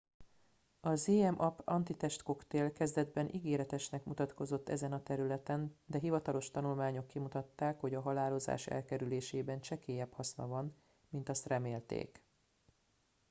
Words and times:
a 0.79 0.95
zmapp 0.95 1.59
antitestkoktél 1.65 2.71
kezdetben 2.71 3.33
ígéretesnek 3.33 4.05
mutatkozott 4.05 4.69
ezen 4.69 4.91
a 4.91 5.03
területen 5.03 5.77
de 5.85 5.99
hivatalos 5.99 6.51
tanulmányok 6.51 7.07
kimutatták 7.07 7.79
hogy 7.79 7.93
a 7.93 8.01
halálozás 8.01 8.67
elkerülésében 8.67 9.61
csekélyebb 9.61 10.13
haszna 10.13 10.47
van 10.47 10.75
mint 11.09 11.29
azt 11.29 11.45
remélték 11.47 12.23